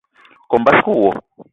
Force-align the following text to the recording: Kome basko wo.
Kome 0.49 0.63
basko 0.65 0.91
wo. 1.01 1.11